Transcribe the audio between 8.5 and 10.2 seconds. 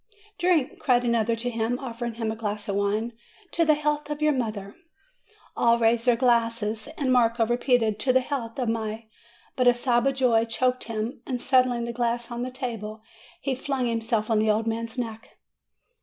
of my" but a sob of